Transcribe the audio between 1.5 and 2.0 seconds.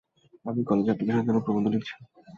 লিখছি।